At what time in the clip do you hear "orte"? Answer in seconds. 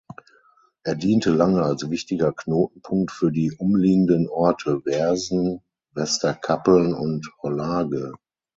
4.29-4.83